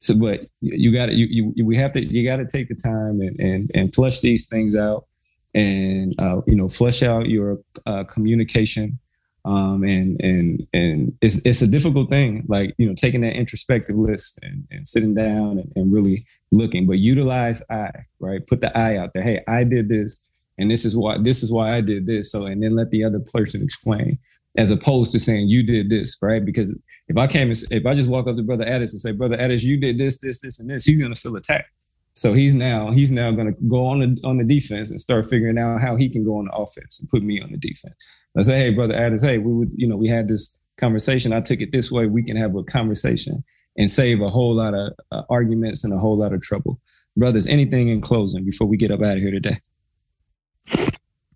So, 0.03 0.15
but 0.17 0.49
you 0.61 0.93
got 0.93 1.07
to, 1.07 1.15
you, 1.15 1.53
you, 1.55 1.65
we 1.65 1.77
have 1.77 1.93
to, 1.93 2.05
you 2.05 2.29
got 2.29 2.37
to 2.37 2.47
take 2.47 2.69
the 2.69 2.75
time 2.75 3.21
and, 3.21 3.39
and, 3.39 3.71
and 3.75 3.95
flush 3.95 4.21
these 4.21 4.47
things 4.47 4.75
out 4.75 5.07
and, 5.55 6.15
uh, 6.19 6.41
you 6.47 6.57
know, 6.57 6.69
flush 6.69 7.03
out 7.03 7.29
your 7.29 7.61
uh, 7.87 8.05
communication 8.05 8.99
um, 9.45 9.83
and 9.83 10.21
and 10.21 10.67
and 10.73 11.19
it's 11.21 11.45
it's 11.45 11.63
a 11.63 11.67
difficult 11.67 12.09
thing, 12.11 12.45
like 12.49 12.75
you 12.79 12.87
know, 12.87 12.95
taking 12.95 13.23
that 13.23 13.35
introspective 13.35 13.97
list 13.97 14.39
and, 14.43 14.67
and 14.71 14.87
sitting 14.87 15.15
down 15.15 15.59
and, 15.59 15.73
and 15.75 15.93
really 15.93 16.25
looking. 16.53 16.87
But 16.87 16.99
utilize 16.99 17.63
I, 17.69 17.91
right? 18.21 18.47
Put 18.47 18.61
the 18.61 18.77
I 18.77 18.99
out 18.99 19.13
there. 19.15 19.23
Hey, 19.23 19.43
I 19.49 19.65
did 19.65 19.89
this, 19.89 20.29
and 20.59 20.71
this 20.71 20.85
is 20.85 20.97
why 20.97 21.19
this 21.19 21.43
is 21.43 21.51
why 21.51 21.77
I 21.77 21.81
did 21.81 22.07
this. 22.07 22.31
So, 22.31 22.47
and 22.47 22.63
then 22.63 22.77
let 22.77 22.91
the 22.91 23.03
other 23.03 23.19
person 23.19 23.63
explain, 23.63 24.19
as 24.57 24.71
opposed 24.71 25.13
to 25.13 25.19
saying 25.19 25.49
you 25.49 25.63
did 25.63 25.89
this, 25.89 26.19
right? 26.21 26.45
Because 26.45 26.79
if 27.09 27.17
I 27.17 27.27
came, 27.27 27.51
if 27.51 27.87
I 27.87 27.95
just 27.95 28.11
walk 28.11 28.27
up 28.27 28.37
to 28.37 28.43
Brother 28.43 28.67
Addis 28.67 28.93
and 28.93 29.01
say, 29.01 29.13
Brother 29.13 29.41
Addis, 29.41 29.65
you 29.65 29.79
did 29.79 29.99
this, 29.99 30.19
this, 30.19 30.41
this, 30.41 30.61
and 30.61 30.71
this, 30.71 30.85
he's 30.85 31.01
gonna 31.01 31.17
still 31.17 31.37
attack. 31.37 31.67
So 32.15 32.35
he's 32.35 32.55
now 32.55 32.91
he's 32.91 33.11
now 33.11 33.31
going 33.31 33.47
to 33.47 33.61
go 33.69 33.87
on 33.87 34.01
the 34.01 34.21
on 34.25 34.37
the 34.37 34.45
defense 34.45 34.91
and 34.91 35.01
start 35.01 35.25
figuring 35.27 35.59
out 35.59 35.81
how 35.81 35.97
he 35.97 36.11
can 36.11 36.25
go 36.25 36.39
on 36.39 36.45
the 36.45 36.53
offense 36.53 37.01
and 37.01 37.09
put 37.09 37.23
me 37.23 37.41
on 37.41 37.51
the 37.51 37.57
defense. 37.57 37.95
I 38.37 38.43
say, 38.43 38.59
hey, 38.59 38.71
brother 38.71 38.95
Addis, 38.95 39.23
hey, 39.23 39.39
we 39.39 39.53
would, 39.53 39.71
you 39.77 39.87
know, 39.87 39.97
we 39.97 40.09
had 40.09 40.29
this 40.29 40.59
conversation. 40.79 41.33
I 41.33 41.41
took 41.41 41.61
it 41.61 41.73
this 41.73 41.91
way. 41.91 42.07
We 42.07 42.23
can 42.23 42.37
have 42.37 42.55
a 42.55 42.65
conversation 42.65 43.45
and 43.77 43.91
save 43.91 44.21
a 44.21 44.29
whole 44.29 44.55
lot 44.55 44.75
of 44.75 44.93
uh, 45.11 45.23
arguments 45.31 45.85
and 45.85 45.93
a 45.95 45.99
whole 45.99 46.19
lot 46.19 46.33
of 46.33 46.43
trouble. 46.43 46.81
Brothers, 47.17 47.47
anything 47.47 47.89
in 47.89 48.01
closing 48.01 48.45
before 48.45 48.67
we 48.67 48.77
get 48.77 48.91
up 48.91 49.01
out 49.01 49.17
of 49.17 49.23
here 49.23 49.31
today? 49.31 49.59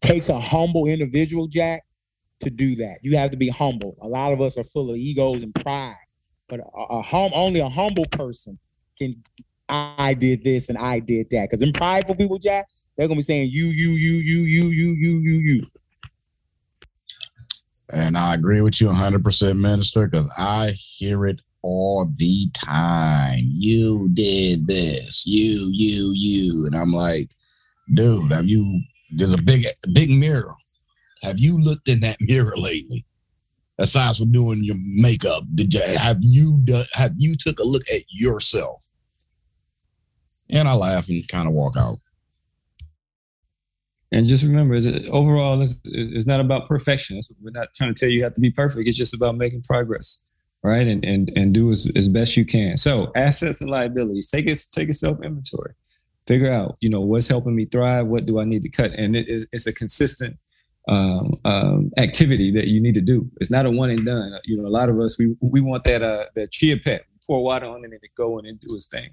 Takes 0.01 0.29
a 0.29 0.41
humble 0.41 0.87
individual, 0.87 1.47
Jack, 1.47 1.85
to 2.41 2.51
do 2.51 2.75
that. 2.77 2.99
You 3.03 3.17
have 3.17 3.31
to 3.31 3.37
be 3.37 3.49
humble. 3.49 3.97
A 4.03 4.09
lot 4.09 4.33
of 4.33 4.41
us 4.41 4.59
are 4.59 4.65
full 4.65 4.91
of 4.91 4.97
egos 4.97 5.43
and 5.43 5.55
pride, 5.55 5.95
but 6.49 6.61
a, 6.61 6.65
a 6.65 7.03
hum, 7.03 7.33
only 7.35 7.61
a 7.61 7.69
humble 7.69 8.07
person 8.13 8.59
can. 8.99 9.23
I 9.69 10.15
did 10.15 10.45
this 10.45 10.69
and 10.69 10.79
I 10.79 11.01
did 11.01 11.29
that. 11.31 11.49
Because 11.49 11.61
in 11.61 11.73
prideful 11.73 12.15
people, 12.15 12.39
Jack, 12.39 12.69
they're 12.97 13.09
gonna 13.09 13.19
be 13.19 13.23
saying 13.23 13.51
you, 13.51 13.67
you, 13.67 13.91
you, 13.91 14.13
you, 14.13 14.43
you, 14.43 14.67
you, 14.69 14.91
you, 14.91 15.19
you, 15.19 15.35
you. 15.39 15.67
And 17.93 18.17
I 18.17 18.35
agree 18.35 18.63
with 18.63 18.81
you 18.81 18.89
100%, 18.89 19.61
Minister, 19.61 20.09
because 20.09 20.33
I 20.39 20.73
hear 20.77 21.27
it 21.27 21.41
all 21.63 22.07
the 22.17 22.49
time. 22.53 23.39
You 23.43 24.09
did 24.13 24.67
this, 24.67 25.25
you, 25.27 25.69
you, 25.73 26.13
you. 26.15 26.67
And 26.67 26.77
I'm 26.77 26.93
like, 26.93 27.29
dude, 27.95 28.33
have 28.33 28.47
you, 28.47 28.83
there's 29.17 29.35
a 29.35 29.43
big, 29.43 29.65
big 29.93 30.11
mirror. 30.11 30.55
Have 31.23 31.39
you 31.39 31.59
looked 31.59 31.89
in 31.89 32.01
that 32.01 32.17
mirror 32.21 32.57
lately? 32.57 33.05
Aside 33.79 34.17
from 34.17 34.33
doing 34.33 34.65
your 34.65 34.77
makeup, 34.81 35.45
did 35.55 35.75
you, 35.75 35.83
have 35.99 36.17
you 36.21 36.59
done, 36.65 36.87
have 36.95 37.13
you 37.19 37.37
took 37.37 37.59
a 37.59 37.65
look 37.65 37.83
at 37.95 38.03
yourself? 38.09 38.89
And 40.51 40.67
I 40.67 40.73
laugh 40.73 41.09
and 41.09 41.27
kind 41.29 41.47
of 41.47 41.53
walk 41.53 41.77
out. 41.77 41.99
And 44.13 44.27
just 44.27 44.45
remember, 44.45 44.75
is 44.75 44.87
it, 44.87 45.11
overall, 45.11 45.61
it's, 45.61 45.79
it's, 45.85 46.27
not 46.27 46.41
about 46.41 46.69
perfection. 46.69 47.19
It's, 47.19 47.31
we're 47.43 47.51
not 47.51 47.75
trying 47.75 47.93
to 47.93 47.99
tell 47.99 48.09
you 48.09 48.19
you 48.19 48.25
have 48.25 48.35
to 48.35 48.41
be 48.41 48.51
perfect. 48.51 48.89
It's 48.89 48.97
just 48.97 49.15
about 49.15 49.37
making 49.37 49.63
progress, 49.63 50.23
right? 50.63 50.87
And 50.87 51.05
and 51.05 51.31
and 51.37 51.53
do 51.53 51.73
as, 51.73 51.91
as 51.97 52.09
best 52.09 52.37
you 52.37 52.45
can. 52.45 52.77
So 52.77 53.11
assets 53.17 53.61
and 53.61 53.69
liabilities. 53.69 54.31
Take 54.31 54.49
a 54.49 54.55
take 54.73 54.89
a 54.89 54.95
self 54.95 55.21
inventory. 55.23 55.75
Figure 56.29 56.53
out, 56.53 56.77
you 56.81 56.89
know, 56.89 57.01
what's 57.01 57.29
helping 57.29 57.57
me 57.57 57.67
thrive. 57.67 58.07
What 58.07 58.27
do 58.27 58.39
I 58.39 58.45
need 58.45 58.63
to 58.63 58.69
cut? 58.69 58.93
And 58.93 59.17
it 59.17 59.29
is 59.29 59.49
it's 59.53 59.67
a 59.67 59.73
consistent 59.73 60.39
um, 60.89 61.39
um, 61.45 61.91
activity 61.97 62.51
that 62.53 62.69
you 62.69 62.81
need 62.81 62.95
to 62.95 63.01
do. 63.01 63.29
It's 63.41 63.51
not 63.51 63.67
a 63.67 63.71
one 63.71 63.91
and 63.91 64.07
done. 64.07 64.39
You 64.45 64.61
know, 64.61 64.69
a 64.69 64.71
lot 64.71 64.89
of 64.89 64.99
us 65.01 65.19
we 65.19 65.37
we 65.41 65.61
want 65.61 65.85
that 65.85 66.03
uh 66.03 66.27
that 66.35 66.51
chia 66.51 66.77
pet, 66.77 67.07
pour 67.27 67.43
water 67.43 67.67
on 67.67 67.81
it 67.81 67.85
and 67.85 67.95
it 67.95 68.11
go 68.17 68.39
and 68.39 68.61
do 68.61 68.75
its 68.75 68.87
thing. 68.87 69.11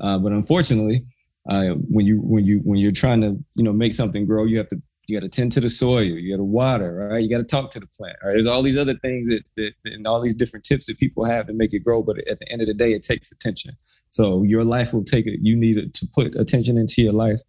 Uh, 0.00 0.18
but 0.18 0.32
unfortunately, 0.32 1.04
uh, 1.48 1.74
when 1.88 2.06
you 2.06 2.18
when 2.20 2.44
you 2.44 2.58
when 2.64 2.78
you're 2.78 2.90
trying 2.90 3.20
to 3.20 3.38
you 3.54 3.64
know 3.64 3.72
make 3.72 3.92
something 3.92 4.26
grow, 4.26 4.44
you 4.44 4.58
have 4.58 4.68
to 4.68 4.82
you 5.06 5.18
got 5.18 5.24
to 5.24 5.28
tend 5.28 5.52
to 5.52 5.60
the 5.60 5.68
soil, 5.68 6.02
you 6.02 6.32
got 6.32 6.38
to 6.38 6.44
water, 6.44 7.08
right? 7.10 7.22
You 7.22 7.28
got 7.28 7.38
to 7.38 7.44
talk 7.44 7.70
to 7.70 7.80
the 7.80 7.86
plant. 7.86 8.16
Right? 8.24 8.32
There's 8.32 8.46
all 8.46 8.62
these 8.62 8.78
other 8.78 8.94
things 8.94 9.28
that, 9.28 9.42
that 9.56 9.72
and 9.84 10.06
all 10.06 10.20
these 10.20 10.34
different 10.34 10.64
tips 10.64 10.86
that 10.86 10.98
people 10.98 11.24
have 11.24 11.46
to 11.48 11.52
make 11.52 11.74
it 11.74 11.80
grow, 11.80 12.02
but 12.02 12.18
at 12.28 12.38
the 12.38 12.50
end 12.50 12.62
of 12.62 12.68
the 12.68 12.74
day, 12.74 12.92
it 12.92 13.02
takes 13.02 13.32
attention. 13.32 13.76
So 14.10 14.42
your 14.42 14.64
life 14.64 14.92
will 14.92 15.04
take 15.04 15.26
it. 15.26 15.40
You 15.42 15.56
need 15.56 15.92
to 15.92 16.06
put 16.14 16.36
attention 16.36 16.78
into 16.78 17.02
your 17.02 17.12
life 17.12 17.40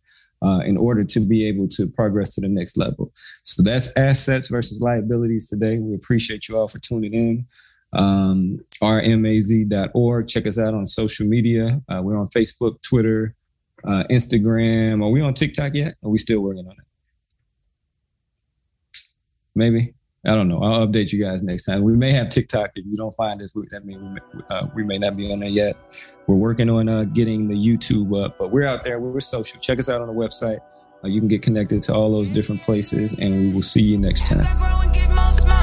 uh, 0.44 0.60
in 0.60 0.78
order 0.78 1.04
to 1.04 1.20
be 1.20 1.48
able 1.48 1.68
to 1.70 1.88
progress 1.88 2.36
to 2.36 2.42
the 2.42 2.50
next 2.50 2.78
level. 2.78 3.12
So 3.44 3.64
that's 3.64 3.96
assets 3.96 4.50
versus 4.50 4.82
liabilities 4.82 5.48
today. 5.48 5.78
We 5.78 5.96
appreciate 5.96 6.48
you 6.48 6.58
all 6.58 6.68
for 6.68 6.80
tuning 6.80 7.14
in. 7.14 7.48
Um, 7.94 8.60
rmaz.org. 8.82 10.28
Check 10.28 10.48
us 10.48 10.58
out 10.58 10.74
on 10.74 10.86
social 10.86 11.28
media. 11.28 11.82
Uh, 11.88 12.02
we're 12.04 12.18
on 12.18 12.28
Facebook, 12.30 12.82
Twitter, 12.82 13.36
uh, 13.84 14.04
Instagram. 14.10 15.04
Are 15.04 15.10
we 15.10 15.22
on 15.22 15.34
TikTok 15.34 15.76
yet? 15.76 15.96
Are 16.04 16.10
we 16.10 16.18
still 16.18 16.42
working 16.42 16.66
on 16.68 16.74
it? 16.74 16.78
Maybe. 19.56 19.94
I 20.26 20.36
don't 20.36 20.48
know. 20.48 20.64
I'll 20.64 20.88
update 20.88 21.12
you 21.12 21.24
guys 21.24 21.44
next 21.44 21.66
time. 21.66 21.84
We 21.84 21.94
may 21.94 22.14
have 22.14 22.30
TikTok. 22.30 22.72
If 22.76 22.86
you 22.86 22.96
don't 22.96 23.14
find 23.14 23.42
us, 23.42 23.52
that 23.72 23.86
means 23.86 24.02
we 24.02 24.10
may, 24.10 24.22
uh, 24.50 24.68
we 24.74 24.84
may 24.84 24.98
not 24.98 25.18
be 25.18 25.32
on 25.34 25.40
there 25.40 25.50
yet. 25.50 25.76
We're 26.28 26.38
working 26.38 26.70
on 26.70 26.88
uh, 26.88 27.04
getting 27.04 27.50
the 27.50 27.56
YouTube 27.56 28.24
up, 28.24 28.38
but 28.38 28.52
we're 28.52 28.66
out 28.66 28.86
there. 28.86 29.00
We're 29.00 29.20
social. 29.20 29.60
Check 29.60 29.80
us 29.80 29.90
out 29.90 30.02
on 30.02 30.08
the 30.08 30.14
website. 30.14 30.60
Uh, 31.04 31.10
you 31.10 31.20
can 31.20 31.28
get 31.28 31.42
connected 31.42 31.84
to 31.84 31.94
all 31.94 32.10
those 32.10 32.30
different 32.30 32.62
places, 32.62 33.14
and 33.20 33.34
we 33.34 33.54
will 33.54 33.62
see 33.62 33.82
you 33.82 33.98
next 33.98 34.30
time. 34.30 35.63